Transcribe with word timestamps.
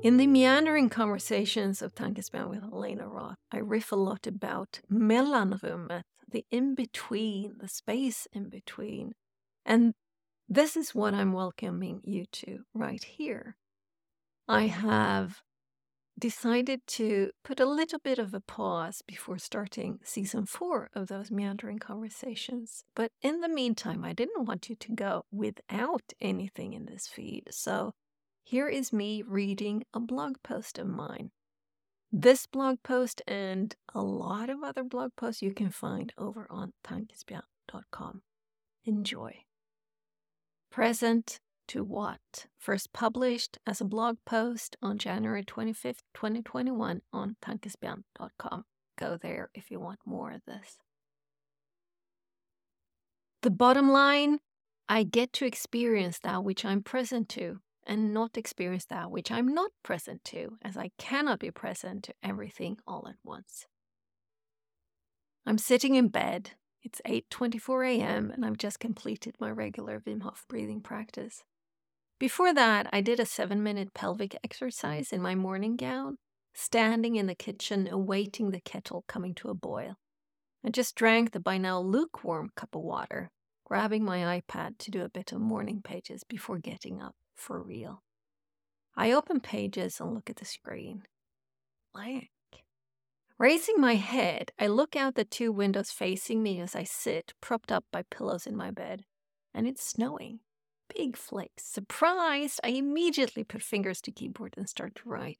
In 0.00 0.16
the 0.16 0.28
meandering 0.28 0.90
conversations 0.90 1.82
of 1.82 1.92
Tankespjärn 1.92 2.48
with 2.48 2.60
Helena 2.60 3.08
Roth, 3.08 3.34
I 3.50 3.58
riff 3.58 3.90
a 3.90 3.96
lot 3.96 4.28
about 4.28 4.78
mellanrummet, 4.88 6.02
the 6.30 6.46
in 6.52 6.76
between, 6.76 7.56
the 7.58 7.66
space 7.66 8.28
in 8.32 8.48
between. 8.48 9.14
And 9.66 9.94
this 10.48 10.76
is 10.76 10.94
what 10.94 11.14
I'm 11.14 11.32
welcoming 11.32 12.00
you 12.04 12.26
to 12.30 12.60
right 12.72 13.02
here. 13.02 13.56
I 14.46 14.68
have 14.68 15.42
decided 16.16 16.86
to 16.86 17.32
put 17.44 17.58
a 17.58 17.66
little 17.66 17.98
bit 17.98 18.20
of 18.20 18.32
a 18.32 18.40
pause 18.40 19.02
before 19.04 19.38
starting 19.38 19.98
season 20.04 20.46
four 20.46 20.90
of 20.94 21.08
those 21.08 21.32
meandering 21.32 21.80
conversations. 21.80 22.84
But 22.94 23.10
in 23.20 23.40
the 23.40 23.48
meantime, 23.48 24.04
I 24.04 24.12
didn't 24.12 24.46
want 24.46 24.68
you 24.68 24.76
to 24.76 24.92
go 24.92 25.24
without 25.32 26.12
anything 26.20 26.72
in 26.72 26.86
this 26.86 27.08
feed. 27.08 27.48
So 27.50 27.94
here 28.48 28.66
is 28.66 28.94
me 28.94 29.22
reading 29.26 29.84
a 29.92 30.00
blog 30.00 30.36
post 30.42 30.78
of 30.78 30.86
mine. 30.86 31.30
This 32.10 32.46
blog 32.46 32.78
post 32.82 33.20
and 33.28 33.76
a 33.94 34.00
lot 34.00 34.48
of 34.48 34.62
other 34.64 34.82
blog 34.82 35.10
posts 35.18 35.42
you 35.42 35.52
can 35.52 35.68
find 35.68 36.14
over 36.16 36.46
on 36.48 36.72
tankespjärn.com. 36.82 38.22
Enjoy. 38.86 39.34
Present 40.70 41.40
to 41.66 41.84
what? 41.84 42.46
First 42.58 42.94
published 42.94 43.58
as 43.66 43.82
a 43.82 43.84
blog 43.84 44.16
post 44.24 44.76
on 44.80 44.96
January 44.96 45.44
25th, 45.44 46.00
2021 46.14 47.02
on 47.12 47.36
tankespjärn.com. 47.44 48.64
Go 48.96 49.18
there 49.20 49.50
if 49.52 49.70
you 49.70 49.78
want 49.78 49.98
more 50.06 50.32
of 50.32 50.40
this. 50.46 50.78
The 53.42 53.50
bottom 53.50 53.90
line 53.90 54.38
I 54.88 55.02
get 55.02 55.34
to 55.34 55.44
experience 55.44 56.18
that 56.20 56.42
which 56.44 56.64
I'm 56.64 56.82
present 56.82 57.28
to 57.30 57.60
and 57.88 58.12
not 58.12 58.36
experience 58.36 58.84
that 58.84 59.10
which 59.10 59.32
I'm 59.32 59.48
not 59.48 59.70
present 59.82 60.22
to, 60.24 60.58
as 60.62 60.76
I 60.76 60.90
cannot 60.98 61.40
be 61.40 61.50
present 61.50 62.04
to 62.04 62.14
everything 62.22 62.76
all 62.86 63.08
at 63.08 63.16
once. 63.24 63.66
I'm 65.46 65.58
sitting 65.58 65.94
in 65.94 66.08
bed. 66.08 66.50
It's 66.82 67.00
8:24 67.06 67.98
a.m. 67.98 68.30
and 68.30 68.44
I've 68.44 68.58
just 68.58 68.78
completed 68.78 69.34
my 69.40 69.50
regular 69.50 70.00
Wim 70.00 70.22
Hof 70.22 70.44
breathing 70.48 70.82
practice. 70.82 71.42
Before 72.20 72.52
that, 72.52 72.88
I 72.92 73.00
did 73.00 73.18
a 73.18 73.26
seven 73.26 73.62
minute 73.62 73.94
pelvic 73.94 74.36
exercise 74.44 75.10
in 75.10 75.22
my 75.22 75.34
morning 75.34 75.76
gown, 75.76 76.18
standing 76.52 77.16
in 77.16 77.26
the 77.26 77.34
kitchen 77.34 77.88
awaiting 77.90 78.50
the 78.50 78.60
kettle 78.60 79.04
coming 79.08 79.34
to 79.36 79.48
a 79.48 79.54
boil. 79.54 79.94
I 80.64 80.70
just 80.70 80.94
drank 80.94 81.30
the 81.32 81.40
by 81.40 81.56
now 81.56 81.80
lukewarm 81.80 82.50
cup 82.54 82.74
of 82.74 82.82
water, 82.82 83.30
grabbing 83.64 84.04
my 84.04 84.40
iPad 84.40 84.76
to 84.78 84.90
do 84.90 85.02
a 85.02 85.08
bit 85.08 85.32
of 85.32 85.40
morning 85.40 85.80
pages 85.82 86.24
before 86.24 86.58
getting 86.58 87.00
up 87.00 87.14
for 87.38 87.62
real. 87.62 88.02
I 88.96 89.12
open 89.12 89.40
pages 89.40 90.00
and 90.00 90.12
look 90.14 90.28
at 90.28 90.36
the 90.36 90.44
screen. 90.44 91.04
Blank. 91.94 92.28
Raising 93.38 93.80
my 93.80 93.94
head, 93.94 94.50
I 94.58 94.66
look 94.66 94.96
out 94.96 95.14
the 95.14 95.24
two 95.24 95.52
windows 95.52 95.90
facing 95.90 96.42
me 96.42 96.60
as 96.60 96.74
I 96.74 96.82
sit, 96.82 97.34
propped 97.40 97.70
up 97.70 97.84
by 97.92 98.02
pillows 98.10 98.46
in 98.46 98.56
my 98.56 98.72
bed, 98.72 99.04
and 99.54 99.66
it's 99.66 99.86
snowing 99.86 100.40
big 100.94 101.16
flakes. 101.16 101.64
Surprised, 101.64 102.60
I 102.64 102.68
immediately 102.68 103.44
put 103.44 103.62
fingers 103.62 104.00
to 104.02 104.12
keyboard 104.12 104.54
and 104.56 104.68
start 104.68 104.94
to 104.96 105.08
write, 105.08 105.38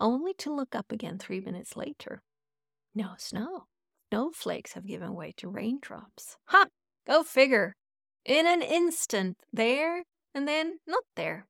only 0.00 0.34
to 0.34 0.54
look 0.54 0.74
up 0.74 0.92
again 0.92 1.18
three 1.18 1.40
minutes 1.40 1.76
later. 1.76 2.22
No 2.94 3.14
snow. 3.16 3.64
Snowflakes 4.10 4.74
have 4.74 4.86
given 4.86 5.14
way 5.14 5.32
to 5.38 5.48
raindrops. 5.48 6.36
Ha! 6.46 6.66
Go 7.06 7.22
figure. 7.22 7.74
In 8.24 8.46
an 8.46 8.62
instant, 8.62 9.36
there 9.52 10.04
and 10.34 10.48
then 10.48 10.80
not 10.86 11.04
there. 11.16 11.46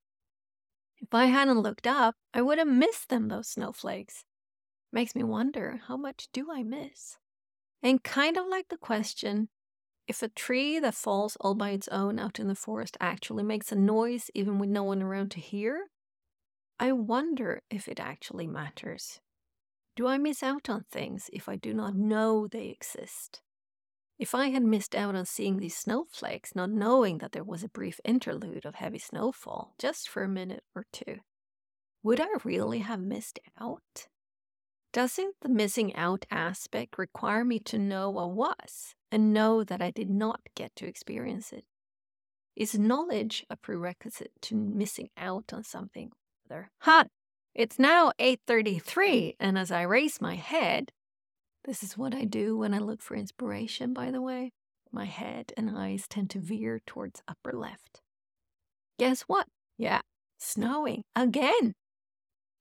If 0.99 1.13
I 1.13 1.27
hadn't 1.27 1.61
looked 1.61 1.87
up, 1.87 2.17
I 2.33 2.43
would 2.43 2.59
have 2.59 2.69
missed 2.69 3.09
them, 3.09 3.29
those 3.29 3.49
snowflakes. 3.49 4.25
Makes 4.93 5.15
me 5.15 5.23
wonder 5.23 5.81
how 5.89 5.97
much 5.97 6.29
do 6.33 6.53
I 6.53 6.63
miss? 6.63 7.17
And 7.83 8.03
kind 8.03 8.37
of 8.37 8.47
like 8.47 8.69
the 8.69 8.79
question, 8.79 9.49
if 10.07 10.23
a 10.23 10.29
tree 10.29 10.79
that 10.79 10.95
falls 10.95 11.37
all 11.41 11.55
by 11.55 11.71
its 11.71 11.89
own 11.89 12.19
out 12.19 12.39
in 12.39 12.49
the 12.49 12.55
forest 12.55 12.97
actually 13.01 13.43
makes 13.43 13.73
a 13.73 13.77
noise 13.77 14.31
even 14.35 14.59
with 14.59 14.71
no 14.71 14.85
one 14.85 15.03
around 15.03 15.31
to 15.33 15.41
hear, 15.41 15.87
I 16.79 16.93
wonder 16.93 17.63
if 17.71 17.89
it 17.89 18.01
actually 18.01 18.47
matters. 18.47 19.21
Do 19.97 20.07
I 20.07 20.19
miss 20.19 20.43
out 20.43 20.69
on 20.69 20.85
things 20.91 21.31
if 21.33 21.49
I 21.49 21.57
do 21.57 21.73
not 21.73 21.95
know 21.95 22.47
they 22.47 22.67
exist? 22.69 23.43
If 24.19 24.35
I 24.35 24.49
had 24.49 24.63
missed 24.63 24.95
out 24.95 25.17
on 25.17 25.27
seeing 25.27 25.59
these 25.59 25.77
snowflakes, 25.77 26.55
not 26.55 26.71
knowing 26.71 27.19
that 27.19 27.33
there 27.33 27.43
was 27.43 27.65
a 27.65 27.69
brief 27.69 27.99
interlude 28.05 28.65
of 28.65 28.77
heavy 28.77 28.99
snowfall, 28.99 29.75
just 29.79 30.09
for 30.09 30.23
a 30.23 30.29
minute 30.29 30.63
or 30.75 30.87
two, 30.93 31.19
would 32.03 32.21
I 32.21 32.29
really 32.45 32.79
have 32.81 33.01
missed 33.01 33.41
out? 33.61 34.07
Doesn't 34.93 35.35
the 35.41 35.49
missing 35.49 35.95
out 35.97 36.25
aspect 36.31 36.99
require 36.99 37.45
me 37.45 37.59
to 37.61 37.79
know 37.79 38.11
what 38.11 38.31
was 38.31 38.95
and 39.11 39.33
know 39.33 39.65
that 39.65 39.83
I 39.83 39.91
did 39.91 40.09
not 40.09 40.41
get 40.55 40.77
to 40.77 40.87
experience 40.87 41.53
it? 41.53 41.65
Is 42.55 42.79
knowledge 42.79 43.45
a 43.51 43.57
prerequisite 43.57 44.31
to 44.43 44.55
missing 44.55 45.11
out 45.17 45.53
on 45.53 45.65
something? 45.65 46.13
Ha! 46.83 47.07
It's 47.55 47.81
now 47.81 48.13
8:33 48.21 49.35
and 49.41 49.59
as 49.59 49.73
I 49.73 49.83
raise 49.83 50.21
my 50.21 50.37
head, 50.37 50.93
this 51.65 51.83
is 51.83 51.97
what 51.97 52.15
I 52.15 52.25
do 52.25 52.57
when 52.57 52.75
I 52.75 52.79
look 52.79 53.01
for 53.01 53.17
inspiration, 53.17 53.93
by 53.93 54.11
the 54.11 54.23
way. 54.23 54.53
My 54.93 55.07
head 55.07 55.53
and 55.57 55.77
eyes 55.77 56.07
tend 56.09 56.31
to 56.31 56.39
veer 56.39 56.81
towards 56.87 57.23
upper 57.27 57.53
left. 57.53 58.01
Guess 58.99 59.23
what? 59.23 59.47
Yeah, 59.77 60.01
snowing 60.39 61.03
again. 61.17 61.73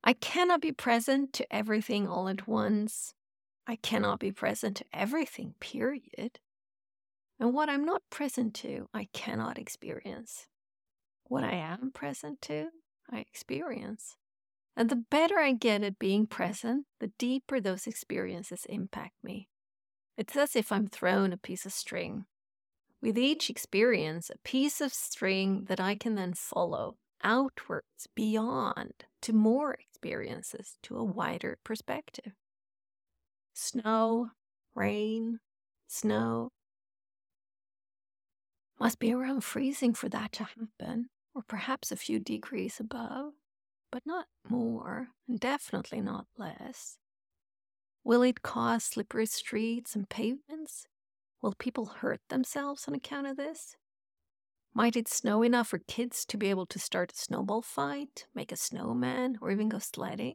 I 0.03 0.13
cannot 0.13 0.62
be 0.62 0.72
present 0.72 1.31
to 1.34 1.56
everything 1.56 2.08
all 2.08 2.28
at 2.28 2.47
once. 2.47 3.13
I 3.68 3.78
cannot 3.78 4.19
be 4.19 4.31
present 4.31 4.78
to 4.78 4.86
everything, 4.92 5.53
period. 5.59 6.40
And 7.40 7.53
what 7.53 7.69
I'm 7.69 7.86
not 7.86 8.02
present 8.09 8.53
to, 8.56 8.88
I 8.94 9.08
cannot 9.13 9.58
experience. 9.58 10.47
What 11.25 11.44
I 11.44 11.53
am 11.53 11.92
present 11.94 12.42
to, 12.44 12.69
I 13.12 13.19
experience. 13.19 14.16
And 14.75 14.89
the 14.89 14.95
better 14.95 15.39
I 15.39 15.51
get 15.53 15.84
at 15.84 16.00
being 16.00 16.25
present, 16.25 16.85
the 17.00 17.11
deeper 17.19 17.59
those 17.59 17.85
experiences 17.85 18.66
impact 18.67 19.16
me. 19.23 19.47
It's 20.17 20.35
as 20.35 20.56
if 20.56 20.72
I'm 20.72 20.88
thrown 20.88 21.31
a 21.31 21.38
piece 21.38 21.66
of 21.66 21.73
string. 21.73 22.25
With 23.01 23.17
each 23.17 23.50
experience, 23.50 24.29
a 24.29 24.38
piece 24.39 24.81
of 24.81 24.94
string 24.94 25.66
that 25.66 25.79
I 25.79 25.95
can 25.95 26.16
then 26.16 26.33
follow 26.33 26.97
outwards, 27.23 28.07
beyond, 28.16 29.06
to 29.22 29.33
more 29.33 29.73
experiences, 29.73 30.78
to 30.83 30.97
a 30.97 31.03
wider 31.03 31.57
perspective. 31.63 32.33
Snow, 33.53 34.31
rain, 34.75 35.39
snow. 35.88 36.50
Must 38.79 39.00
be 39.00 39.13
around 39.13 39.44
freezing 39.44 39.94
for 39.94 40.09
that 40.09 40.31
to 40.33 40.44
happen, 40.44 41.09
or 41.33 41.44
perhaps 41.47 41.91
a 41.91 41.95
few 41.95 42.19
degrees 42.19 42.79
above, 42.79 43.33
but 43.94 44.08
not 44.08 44.26
more, 44.50 45.09
and 45.28 45.40
definitely 45.40 46.02
not 46.02 46.26
less. 46.36 46.98
Will 48.04 48.24
it 48.24 48.42
cause 48.42 48.84
slippery 48.84 49.28
streets 49.28 49.96
and 49.96 50.09
pavements? 50.09 50.88
Will 51.44 51.54
people 51.54 51.86
hurt 51.86 52.20
themselves 52.28 52.88
on 52.88 52.96
account 52.96 53.28
of 53.28 53.38
this? 53.38 53.75
Might 54.74 54.95
it 54.95 55.07
snow 55.07 55.44
enough 55.44 55.68
for 55.68 55.78
kids 55.78 56.25
to 56.25 56.38
be 56.40 56.50
able 56.50 56.66
to 56.66 56.80
start 56.80 57.12
a 57.12 57.16
snowball 57.16 57.62
fight, 57.62 58.25
make 58.34 58.51
a 58.51 58.56
snowman, 58.56 59.38
or 59.40 59.51
even 59.51 59.69
go 59.69 59.78
sledding? 59.78 60.34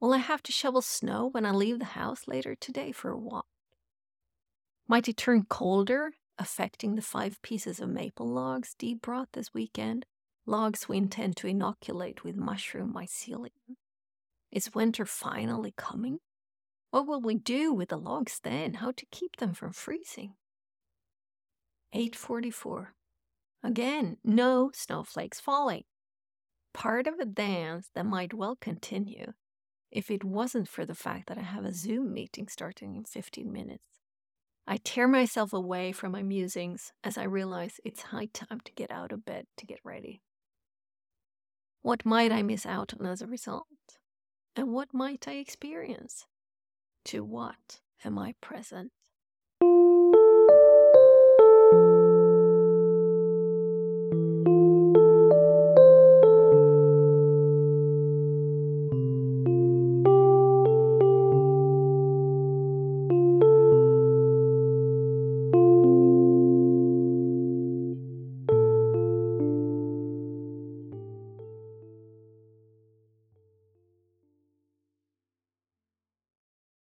Will 0.00 0.12
I 0.12 0.18
have 0.18 0.42
to 0.42 0.52
shovel 0.52 0.82
snow 0.82 1.28
when 1.30 1.46
I 1.46 1.52
leave 1.52 1.78
the 1.78 1.84
house 1.84 2.26
later 2.26 2.56
today 2.56 2.90
for 2.90 3.12
a 3.12 3.16
walk? 3.16 3.46
Might 4.88 5.08
it 5.08 5.16
turn 5.16 5.44
colder, 5.48 6.14
affecting 6.40 6.96
the 6.96 7.02
five 7.02 7.40
pieces 7.42 7.78
of 7.78 7.88
maple 7.88 8.28
logs 8.28 8.74
Dee 8.76 8.94
brought 8.94 9.28
this 9.32 9.54
weekend? 9.54 10.06
Logs 10.48 10.88
we 10.88 10.96
intend 10.96 11.36
to 11.38 11.48
inoculate 11.48 12.22
with 12.22 12.36
mushroom 12.36 12.94
mycelium. 12.94 13.74
Is 14.52 14.72
winter 14.72 15.04
finally 15.04 15.74
coming? 15.76 16.20
What 16.92 17.08
will 17.08 17.20
we 17.20 17.34
do 17.34 17.74
with 17.74 17.88
the 17.88 17.96
logs 17.96 18.38
then? 18.44 18.74
How 18.74 18.92
to 18.92 19.06
keep 19.10 19.36
them 19.36 19.54
from 19.54 19.72
freezing? 19.72 20.34
844. 21.92 22.94
Again, 23.64 24.18
no 24.22 24.70
snowflakes 24.72 25.40
falling. 25.40 25.82
Part 26.72 27.08
of 27.08 27.18
a 27.18 27.24
dance 27.24 27.90
that 27.96 28.06
might 28.06 28.32
well 28.32 28.54
continue 28.54 29.32
if 29.90 30.12
it 30.12 30.22
wasn't 30.22 30.68
for 30.68 30.86
the 30.86 30.94
fact 30.94 31.26
that 31.26 31.38
I 31.38 31.42
have 31.42 31.64
a 31.64 31.72
Zoom 31.72 32.12
meeting 32.12 32.46
starting 32.46 32.94
in 32.94 33.04
15 33.04 33.52
minutes. 33.52 33.82
I 34.64 34.76
tear 34.76 35.08
myself 35.08 35.52
away 35.52 35.90
from 35.90 36.12
my 36.12 36.22
musings 36.22 36.92
as 37.02 37.18
I 37.18 37.24
realize 37.24 37.80
it's 37.84 38.02
high 38.02 38.28
time 38.32 38.60
to 38.64 38.72
get 38.74 38.92
out 38.92 39.10
of 39.10 39.24
bed 39.24 39.46
to 39.56 39.66
get 39.66 39.80
ready. 39.82 40.20
What 41.86 42.04
might 42.04 42.32
I 42.32 42.42
miss 42.42 42.66
out 42.66 42.94
on 42.98 43.06
as 43.06 43.22
a 43.22 43.28
result? 43.28 43.68
And 44.56 44.72
what 44.72 44.92
might 44.92 45.28
I 45.28 45.34
experience? 45.34 46.26
To 47.04 47.22
what 47.22 47.78
am 48.04 48.18
I 48.18 48.34
present? 48.40 48.90